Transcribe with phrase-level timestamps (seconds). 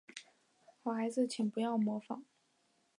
[0.81, 2.25] 好孩子请不要模仿